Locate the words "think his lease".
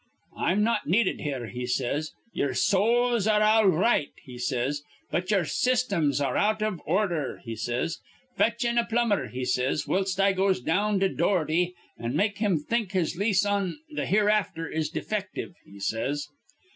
12.57-13.45